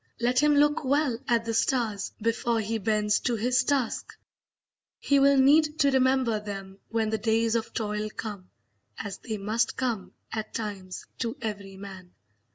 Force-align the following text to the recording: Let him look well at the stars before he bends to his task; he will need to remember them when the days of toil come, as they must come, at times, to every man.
Let 0.19 0.39
him 0.39 0.55
look 0.55 0.83
well 0.83 1.19
at 1.27 1.45
the 1.45 1.53
stars 1.53 2.11
before 2.19 2.59
he 2.59 2.79
bends 2.79 3.19
to 3.19 3.35
his 3.35 3.63
task; 3.63 4.17
he 4.97 5.19
will 5.19 5.37
need 5.37 5.77
to 5.77 5.91
remember 5.91 6.39
them 6.39 6.79
when 6.89 7.11
the 7.11 7.19
days 7.19 7.53
of 7.53 7.71
toil 7.71 8.09
come, 8.09 8.49
as 8.97 9.19
they 9.19 9.37
must 9.37 9.77
come, 9.77 10.13
at 10.31 10.55
times, 10.55 11.05
to 11.19 11.37
every 11.39 11.77
man. 11.77 12.15